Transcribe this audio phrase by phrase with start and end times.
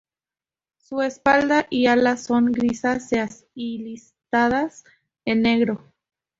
[0.77, 4.83] Su espalda y alas son grisáceas y listadas
[5.25, 5.93] en negro.